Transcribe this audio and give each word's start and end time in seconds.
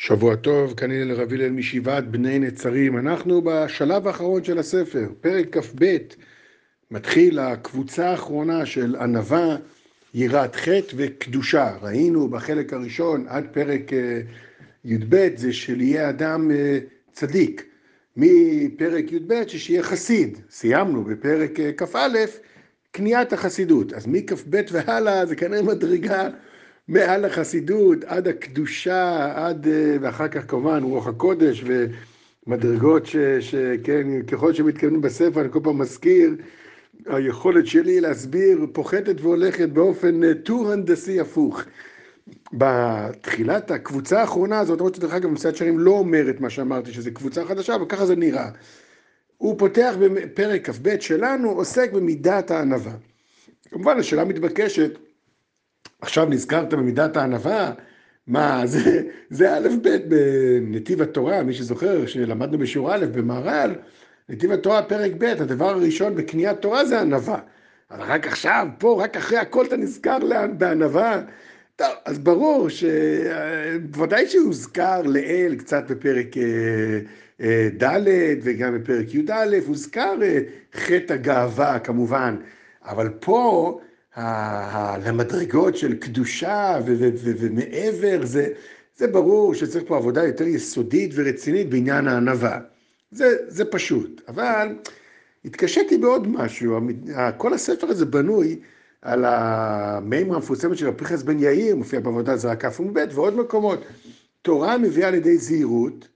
שבוע 0.00 0.36
טוב, 0.36 0.74
כאן 0.74 0.90
הלל 0.90 1.12
רב 1.12 1.32
הלל 1.32 1.50
מישיבת 1.50 2.04
בני 2.04 2.38
נצרים. 2.38 2.98
אנחנו 2.98 3.42
בשלב 3.44 4.06
האחרון 4.06 4.44
של 4.44 4.58
הספר, 4.58 5.08
פרק 5.20 5.56
כ"ב, 5.56 5.96
מתחיל 6.90 7.38
הקבוצה 7.38 8.10
האחרונה 8.10 8.66
של 8.66 8.96
ענווה, 8.96 9.56
יראת 10.14 10.56
חטא 10.56 10.94
וקדושה. 10.96 11.76
ראינו 11.82 12.28
בחלק 12.28 12.72
הראשון 12.72 13.24
עד 13.28 13.46
פרק 13.52 13.92
אה, 13.92 14.20
י"ב 14.84 15.28
זה 15.36 15.52
של 15.52 15.80
יהיה 15.80 16.08
אדם 16.08 16.50
אה, 16.50 16.78
צדיק. 17.12 17.64
מפרק 18.16 19.12
י"ב 19.12 19.34
שיהיה 19.46 19.82
חסיד. 19.82 20.38
סיימנו 20.50 21.04
בפרק 21.04 21.60
אה, 21.60 21.72
כ"א, 21.72 22.18
קניית 22.90 23.32
החסידות. 23.32 23.92
אז 23.92 24.06
מכ"ב 24.06 24.60
והלאה 24.72 25.26
זה 25.26 25.36
כנראה 25.36 25.62
מדרגה 25.62 26.28
מעל 26.88 27.24
החסידות, 27.24 28.04
עד 28.04 28.28
הקדושה, 28.28 29.32
עד, 29.34 29.66
אה, 29.66 29.96
ואחר 30.00 30.28
כך 30.28 30.50
כמובן 30.50 30.82
רוח 30.82 31.06
הקודש 31.06 31.64
ומדרגות 32.46 33.06
שכן, 33.40 34.22
ככל 34.22 34.54
שמתקיימים 34.54 35.00
בספר, 35.00 35.40
אני 35.40 35.48
כל 35.50 35.60
פעם 35.62 35.78
מזכיר, 35.78 36.36
היכולת 37.06 37.66
שלי 37.66 38.00
להסביר 38.00 38.66
פוחתת 38.72 39.20
והולכת 39.20 39.68
באופן 39.68 40.24
אה, 40.24 40.34
טור 40.34 40.72
הנדסי 40.72 41.20
הפוך. 41.20 41.62
בתחילת 42.52 43.70
הקבוצה 43.70 44.20
האחרונה 44.20 44.58
הזאת, 44.58 44.78
למרות 44.78 44.94
שדרך 44.94 45.14
אגב 45.14 45.30
מסיעת 45.30 45.56
שרים 45.56 45.78
לא 45.78 45.90
אומר 45.90 46.30
את 46.30 46.40
מה 46.40 46.50
שאמרתי, 46.50 46.92
שזה 46.92 47.10
קבוצה 47.10 47.44
חדשה, 47.44 47.74
אבל 47.74 47.84
ככה 47.88 48.06
זה 48.06 48.16
נראה. 48.16 48.50
הוא 49.36 49.58
פותח 49.58 49.94
בפרק 50.00 50.70
כ"ב 50.70 51.00
שלנו, 51.00 51.50
עוסק 51.50 51.92
במידת 51.92 52.50
הענווה. 52.50 52.92
כמובן 53.70 53.98
השאלה 53.98 54.24
מתבקשת, 54.24 54.98
עכשיו 56.00 56.26
נזכרת 56.26 56.74
במידת 56.74 57.16
הענווה, 57.16 57.72
מה, 58.26 58.62
זה, 58.66 59.02
זה 59.30 59.56
א' 59.56 59.68
ב' 59.82 59.96
בנתיב 60.08 61.02
התורה, 61.02 61.42
מי 61.42 61.54
שזוכר 61.54 62.06
שלמדנו 62.06 62.58
בשיעור 62.58 62.94
א' 62.94 63.06
במהר"ל, 63.12 63.74
נתיב 64.28 64.52
התורה 64.52 64.82
פרק 64.82 65.12
ב', 65.18 65.24
הדבר 65.24 65.68
הראשון 65.68 66.14
בקניית 66.14 66.58
תורה 66.58 66.84
זה 66.84 67.00
ענווה. 67.00 67.38
אבל 67.90 68.02
רק 68.02 68.26
עכשיו, 68.26 68.66
פה, 68.78 69.02
רק 69.02 69.16
אחרי 69.16 69.38
הכל 69.38 69.66
אתה 69.66 69.76
נזכר 69.76 70.18
בענווה. 70.58 71.22
טוב, 71.76 71.88
אז 72.04 72.18
ברור 72.18 72.68
שבוודאי 72.68 74.26
שהוזכר 74.26 75.02
לאל 75.02 75.54
קצת 75.58 75.90
בפרק 75.90 76.36
אה, 76.36 76.42
אה, 77.40 77.68
ד' 77.82 78.04
וגם 78.42 78.78
בפרק 78.78 79.14
י"א, 79.14 79.56
הוזכר 79.66 80.22
אה, 80.22 80.38
חטא 80.74 81.12
הגאווה 81.12 81.78
כמובן, 81.78 82.36
אבל 82.84 83.08
פה 83.20 83.80
למדרגות 85.04 85.76
של 85.76 85.94
קדושה 85.94 86.78
ומעבר, 86.86 88.20
זה, 88.22 88.48
זה 88.96 89.06
ברור 89.06 89.54
שצריך 89.54 89.84
פה 89.86 89.96
עבודה 89.96 90.24
יותר 90.24 90.46
יסודית 90.46 91.10
ורצינית 91.14 91.70
בעניין 91.70 92.08
הענווה. 92.08 92.60
זה, 93.10 93.36
זה 93.48 93.64
פשוט, 93.64 94.22
אבל 94.28 94.76
התקשיתי 95.44 95.98
בעוד 95.98 96.28
משהו, 96.28 96.80
כל 97.36 97.54
הספר 97.54 97.86
הזה 97.86 98.06
בנוי 98.06 98.60
על 99.02 99.24
המימרה 99.24 100.36
המפורסמת 100.36 100.78
של 100.78 100.88
הפרחס 100.88 101.22
בן 101.22 101.38
יאיר, 101.38 101.76
מופיע 101.76 102.00
בעבודה 102.00 102.36
זרה 102.36 102.56
כף 102.56 102.80
וב' 102.80 102.98
ועוד 103.14 103.36
מקומות. 103.36 103.84
תורה 104.42 104.78
מביאה 104.78 105.08
על 105.08 105.14
ידי 105.14 105.38
זהירות, 105.38 106.08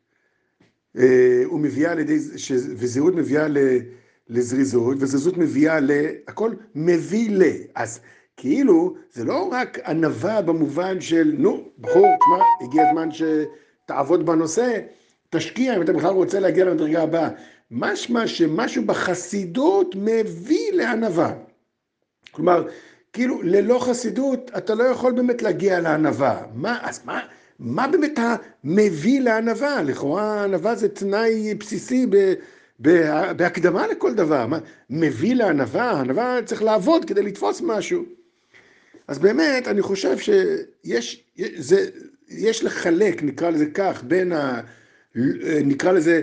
אה, 0.98 1.42
ומביאה 1.52 1.92
על 1.92 1.98
ידי, 1.98 2.18
וזהירות 2.76 3.14
מביאה 3.14 3.48
ל... 3.48 3.58
לזריזות, 4.28 4.96
וזריזות 5.00 5.36
מביאה 5.36 5.80
ל... 5.80 5.90
הכל 6.28 6.50
מביא 6.74 7.30
ל... 7.30 7.42
אז 7.74 8.00
כאילו, 8.36 8.94
זה 9.12 9.24
לא 9.24 9.48
רק 9.52 9.78
ענווה 9.86 10.42
במובן 10.42 11.00
של, 11.00 11.34
נו, 11.38 11.68
בחור, 11.78 12.06
תשמע, 12.06 12.44
הגיע 12.62 12.88
הזמן 12.88 13.08
שתעבוד 13.12 14.26
בנושא, 14.26 14.80
תשקיע 15.30 15.76
אם 15.76 15.82
אתה 15.82 15.92
בכלל 15.92 16.14
רוצה 16.14 16.40
להגיע 16.40 16.64
למדרגה 16.64 17.02
הבאה. 17.02 17.28
משמע 17.70 18.26
שמשהו 18.26 18.84
בחסידות 18.84 19.94
מביא 19.98 20.72
לענווה. 20.72 21.32
כלומר, 22.30 22.68
כאילו, 23.12 23.42
ללא 23.42 23.78
חסידות 23.78 24.50
אתה 24.56 24.74
לא 24.74 24.84
יכול 24.84 25.12
באמת 25.12 25.42
להגיע 25.42 25.80
לענווה. 25.80 26.42
מה, 26.54 26.78
אז 26.82 27.00
מה, 27.04 27.20
מה 27.58 27.88
באמת 27.88 28.18
המביא 28.18 29.20
לענווה? 29.20 29.82
לכאורה 29.82 30.44
ענווה 30.44 30.74
זה 30.74 30.88
תנאי 30.88 31.54
בסיסי 31.54 32.06
ב... 32.10 32.32
בהקדמה 33.36 33.86
לכל 33.86 34.14
דבר, 34.14 34.46
מה, 34.46 34.58
מביא 34.90 35.34
לענווה, 35.34 36.00
ענווה 36.00 36.38
צריך 36.44 36.62
לעבוד 36.62 37.04
כדי 37.04 37.22
לתפוס 37.22 37.60
משהו. 37.64 38.04
אז 39.08 39.18
באמת, 39.18 39.68
אני 39.68 39.82
חושב 39.82 40.18
שיש 40.18 41.24
זה, 41.56 41.86
יש 42.28 42.64
לחלק, 42.64 43.22
נקרא 43.22 43.50
לזה 43.50 43.66
כך, 43.66 44.04
בין 44.04 44.32
ה... 44.32 44.60
נקרא 45.64 45.92
לזה, 45.92 46.22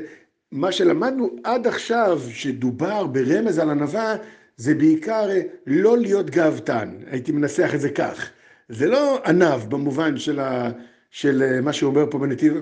מה 0.51 0.71
שלמדנו 0.71 1.29
עד 1.43 1.67
עכשיו, 1.67 2.21
שדובר 2.29 3.07
ברמז 3.07 3.59
על 3.59 3.69
ענווה, 3.69 4.15
זה 4.57 4.75
בעיקר 4.75 5.29
לא 5.67 5.97
להיות 5.97 6.29
גאוותן, 6.29 6.89
הייתי 7.11 7.31
מנסח 7.31 7.71
את 7.75 7.81
זה 7.81 7.89
כך. 7.89 8.29
זה 8.69 8.87
לא 8.87 9.21
ענב 9.25 9.69
במובן 9.69 10.17
של, 10.17 10.39
ה, 10.39 10.69
של 11.11 11.61
מה 11.61 11.73
שהוא 11.73 11.89
אומר 11.89 12.05
פה 12.11 12.17
בנתיב, 12.19 12.53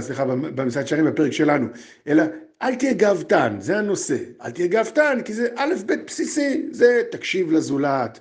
סליחה, 0.00 0.24
במשרד 0.24 0.86
שערים 0.86 1.04
בפרק 1.04 1.32
שלנו, 1.32 1.66
אלא 2.08 2.22
אל 2.62 2.74
תהיה 2.74 2.92
גאוותן, 2.92 3.56
זה 3.60 3.78
הנושא. 3.78 4.16
אל 4.42 4.50
תהיה 4.50 4.68
גאוותן, 4.68 5.18
כי 5.24 5.34
זה 5.34 5.48
א' 5.56 5.74
ב' 5.86 5.92
בסיסי, 6.06 6.66
זה 6.70 7.02
תקשיב 7.10 7.52
לזולת, 7.52 8.20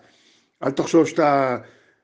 אל 0.63 0.71
תחשוב 0.71 1.07
שאתה, 1.07 1.57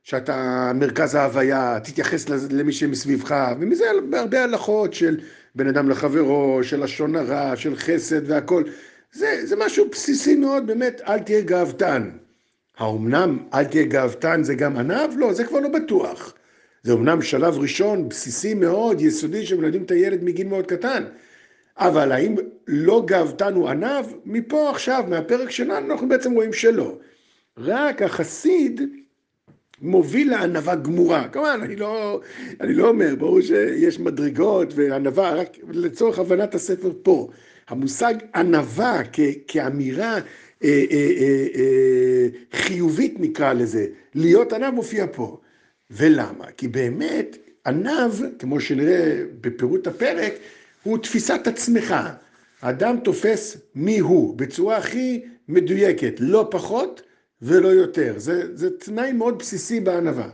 שאתה 0.04 0.72
מרכז 0.76 1.16
ההוויה, 1.16 1.80
תתייחס 1.84 2.30
למי 2.30 2.72
שמסביבך, 2.72 3.36
ומזה 3.60 3.86
הרבה 4.14 4.44
הלכות 4.44 4.94
של 4.94 5.20
בן 5.56 5.68
אדם 5.68 5.90
לחברו, 5.90 6.60
של 6.64 6.84
לשון 6.84 7.16
הרע, 7.16 7.56
של 7.56 7.76
חסד 7.76 8.32
והכל. 8.32 8.64
זה, 9.12 9.42
זה 9.44 9.56
משהו 9.56 9.90
בסיסי 9.92 10.36
מאוד, 10.36 10.68
באמת, 10.68 11.02
אל 11.08 11.20
תהיה 11.20 11.42
גאוותן. 11.42 12.10
האומנם 12.78 13.38
אל 13.54 13.64
תהיה 13.64 13.84
גאוותן 13.86 14.44
זה 14.44 14.56
גם 14.56 14.78
ענב? 14.78 15.10
לא, 15.18 15.34
זה 15.34 15.44
כבר 15.44 15.60
לא 15.60 15.70
בטוח. 15.70 16.34
זה 16.84 16.94
אומנם 16.94 17.22
שלב 17.22 17.58
ראשון, 17.58 18.10
בסיסי 18.10 18.54
מאוד, 18.54 19.02
יסודי, 19.02 19.46
שמלמדים 19.46 19.84
את 19.84 19.92
הילד 19.92 20.24
מגיל 20.24 20.48
מאוד 20.48 20.68
קטן. 20.68 21.04
אבל 21.78 22.12
האם 22.12 22.36
לא 22.68 23.04
גאוותנו 23.06 23.70
ענב? 23.70 24.06
מפה 24.26 24.70
עכשיו, 24.70 25.04
מהפרק 25.08 25.52
שלנו, 25.52 25.94
אנחנו 25.94 26.10
בעצם 26.10 26.32
רואים 26.32 26.54
שלא. 26.54 26.98
רק 27.58 28.02
החסיד 28.02 28.82
מוביל 29.82 30.32
לענווה 30.32 30.76
גמורה. 30.76 31.28
כמובן, 31.28 31.60
אני 31.64 31.76
לא, 31.76 32.22
אני 32.62 32.74
לא 32.74 32.90
אומר, 32.90 33.16
ברור 33.16 33.42
שיש 33.42 34.00
מדרגות 34.00 34.74
וענווה, 34.76 35.34
רק 35.34 35.58
לצורך 35.72 36.20
הבנת 36.20 36.56
הספר 36.56 36.92
פה. 37.04 37.30
המושג 37.68 38.14
ענווה 38.36 39.02
כאמירה 39.48 40.14
אה, 40.14 40.20
אה, 40.64 41.12
אה, 41.18 41.48
אה, 41.56 42.28
חיובית 42.54 43.16
נקרא 43.20 43.54
לזה, 43.54 43.86
להיות 44.16 44.54
ענב 44.54 44.74
מופיע 44.74 45.06
פה. 45.12 45.38
ולמה? 45.92 46.46
כי 46.58 46.68
באמת 46.68 47.38
ענב, 47.66 48.12
כמו 48.40 48.60
שנראה 48.60 49.24
בפירוט 49.42 49.88
הפרק, 49.88 50.34
הוא 50.84 50.98
תפיסת 50.98 51.48
עצמך. 51.48 51.96
האדם 52.62 52.98
תופס 53.04 53.58
מי 53.76 54.00
הוא 54.00 54.38
בצורה 54.38 54.78
הכי 54.78 55.22
מדויקת, 55.48 56.14
לא 56.20 56.48
פחות 56.52 57.02
ולא 57.42 57.68
יותר. 57.68 58.14
זה, 58.18 58.58
זה 58.58 58.70
תנאי 58.78 59.12
מאוד 59.12 59.40
בסיסי 59.40 59.80
בענווה. 59.80 60.30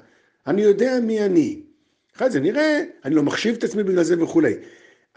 אני 0.48 0.62
יודע 0.62 1.00
מי 1.00 1.22
אני. 1.22 1.62
אחרי 2.16 2.30
זה 2.30 2.40
נראה, 2.40 2.84
אני 3.06 3.16
לא 3.16 3.24
מחשיב 3.24 3.56
את 3.56 3.64
עצמי 3.64 3.84
בגלל 3.84 4.04
זה 4.04 4.24
וכולי. 4.24 4.54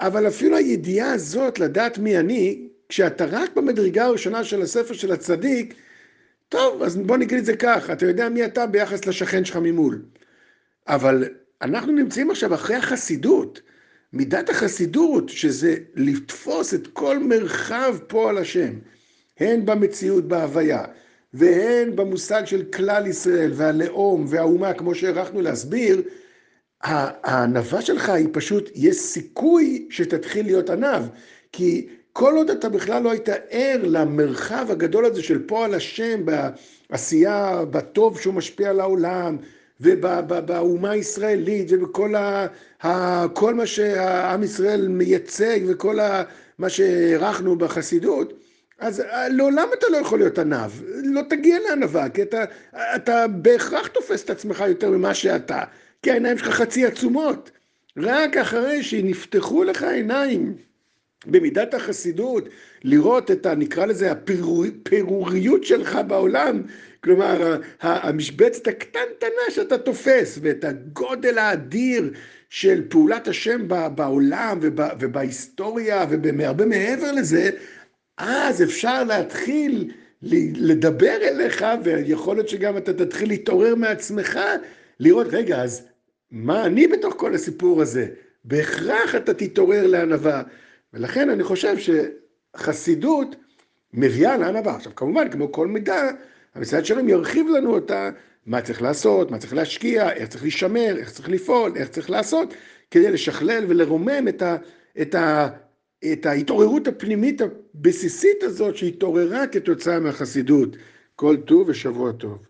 אבל 0.01 0.29
אפילו 0.29 0.57
הידיעה 0.57 1.13
הזאת, 1.13 1.59
לדעת 1.59 1.99
מי 1.99 2.19
אני, 2.19 2.69
כשאתה 2.89 3.25
רק 3.25 3.57
במדרגה 3.57 4.05
הראשונה 4.05 4.45
של 4.45 4.63
הספר 4.63 4.95
של 4.95 5.13
הצדיק, 5.13 5.75
טוב, 6.49 6.83
אז 6.83 6.97
בוא 6.97 7.17
נגיד 7.17 7.39
את 7.39 7.45
זה 7.45 7.57
כך, 7.57 7.91
אתה 7.91 8.07
יודע 8.07 8.29
מי 8.29 8.45
אתה 8.45 8.67
ביחס 8.67 9.07
לשכן 9.07 9.45
שלך 9.45 9.57
ממול. 9.57 10.03
אבל 10.89 11.29
אנחנו 11.63 11.93
נמצאים 11.93 12.31
עכשיו 12.31 12.55
אחרי 12.55 12.77
החסידות. 12.77 13.61
מידת 14.13 14.51
החסידות, 14.51 15.29
שזה 15.29 15.77
לתפוס 15.95 16.75
את 16.75 16.87
כל 16.87 17.19
מרחב 17.19 17.97
פועל 18.07 18.39
השם, 18.39 18.73
הן 19.41 19.67
במציאות, 19.67 20.29
בהוויה, 20.29 20.85
והן 21.35 21.97
במושג 21.97 22.45
של 22.45 22.63
כלל 22.65 23.07
ישראל 23.07 23.51
והלאום 23.55 24.25
והאומה, 24.29 24.75
כמו 24.75 24.95
שהערכנו 24.95 25.41
להסביר, 25.41 26.03
הענווה 26.83 27.83
שלך 27.83 28.09
היא 28.09 28.29
פשוט, 28.33 28.71
יש 28.75 28.97
סיכוי 28.97 29.87
שתתחיל 29.91 30.47
להיות 30.47 30.71
ענב, 30.71 31.03
כי 31.53 31.89
כל 32.13 32.37
עוד 32.37 32.51
אתה 32.51 32.69
בכלל 32.69 33.03
לא 33.03 33.11
היית 33.11 33.29
ער 33.51 33.81
למרחב 33.83 34.67
הגדול 34.71 35.05
הזה 35.05 35.23
של 35.23 35.47
פועל 35.47 35.75
השם 35.75 36.25
בעשייה, 36.91 37.65
בטוב 37.71 38.21
שהוא 38.21 38.35
משפיע 38.35 38.71
על 38.71 38.81
העולם, 38.81 39.37
ובאומה 39.83 40.91
הישראלית 40.91 41.69
ובכל 41.71 42.15
ה, 42.15 42.47
ה, 42.85 43.25
כל 43.29 43.55
מה 43.55 43.67
שהעם 43.67 44.43
ישראל 44.43 44.89
מייצג 44.89 45.61
וכל 45.69 46.01
ה, 46.01 46.23
מה 46.59 46.69
שהערכנו 46.69 47.57
בחסידות, 47.57 48.33
אז 48.79 49.01
אה, 49.01 49.29
לעולם 49.29 49.69
אתה 49.79 49.87
לא 49.93 49.97
יכול 49.97 50.19
להיות 50.19 50.39
ענב, 50.39 50.71
לא 51.05 51.23
תגיע 51.29 51.59
לענווה, 51.69 52.09
כי 52.09 52.23
אתה, 52.23 52.45
אתה 52.97 53.27
בהכרח 53.29 53.87
תופס 53.87 54.25
את 54.25 54.31
עצמך 54.31 54.65
יותר 54.69 54.91
ממה 54.91 55.15
שאתה, 55.15 55.65
כי 56.03 56.11
העיניים 56.11 56.39
שלך 56.39 56.49
חצי 56.49 56.87
עצומות. 56.87 57.51
רק 57.97 58.37
אחרי 58.37 58.83
שנפתחו 58.83 59.65
לך 59.65 59.83
עיניים 59.83 60.55
במידת 61.27 61.75
החסידות, 61.75 62.49
לראות 62.85 63.31
את 63.31 63.47
ה... 63.47 63.55
נקרא 63.55 63.87
לזה 63.87 64.13
הפירוריות 64.13 65.65
שלך 65.65 65.99
בעולם, 66.07 66.63
כלומר 67.05 67.61
המשבצת 67.81 68.67
הקטנטנה 68.67 69.51
שאתה 69.51 69.79
תופס 69.79 70.39
ואת 70.43 70.65
הגודל 70.65 71.39
האדיר 71.39 72.13
של 72.51 72.89
פעולת 72.89 73.29
השם 73.29 73.69
בעולם 73.95 74.59
ובהיסטוריה 75.01 76.07
ובהרבה 76.11 76.67
מעבר 76.67 77.13
לזה, 77.13 77.51
אז 78.19 78.63
אפשר 78.63 79.05
להתחיל 79.05 79.93
לדבר 80.23 81.17
אליך 81.23 81.65
ויכול 81.85 82.37
להיות 82.37 82.49
שגם 82.49 82.77
אתה 82.77 82.93
תתחיל 82.93 83.29
להתעורר 83.29 83.75
מעצמך, 83.75 84.39
לראות, 85.01 85.27
רגע, 85.31 85.63
אז 85.63 85.87
מה 86.31 86.67
אני 86.67 86.89
בתוך 86.89 87.15
כל 87.17 87.35
הסיפור 87.35 87.83
הזה? 87.83 88.09
בהכרח 88.45 89.15
אתה 89.15 89.35
תתעורר 89.35 89.87
לענווה. 89.87 90.43
ולכן 90.93 91.31
אני 91.31 91.43
חושב 91.43 91.77
שחסידות 92.57 93.37
מביאה 93.93 94.37
לענווה. 94.37 94.77
עכשיו 94.77 94.95
כמובן, 94.95 95.31
כמו 95.31 95.53
כל 95.53 95.67
מידה, 95.67 96.11
המשרד 96.55 96.85
שלהם 96.85 97.09
ירחיב 97.09 97.47
לנו 97.49 97.75
אותה, 97.75 98.11
מה 98.47 98.63
צריך 98.63 98.83
לעשות, 98.83 99.31
מה 99.31 99.39
צריך 99.39 99.55
להשקיע, 99.55 100.13
איך 100.13 100.29
צריך 100.29 100.43
להישמר, 100.43 100.97
איך 100.99 101.11
צריך 101.11 101.29
לפעול, 101.29 101.73
איך 101.77 101.89
צריך 101.89 102.11
לעשות, 102.11 102.55
כדי 102.91 103.11
לשכלל 103.11 103.65
ולרומם 103.69 104.29
את, 104.29 104.43
ה, 104.43 104.57
את, 105.03 105.15
ה, 105.15 105.49
את 106.13 106.27
ההתעוררות 106.27 106.89
הפנימית 106.89 107.41
הבסיסית 107.41 108.43
הזאת 108.43 108.77
שהתעוררה 108.77 109.47
כתוצאה 109.47 110.01
מהחסידות. 110.01 110.77
כל 111.17 111.37
טוב 111.37 111.69
ושבוע 111.69 112.13
טוב. 112.13 112.47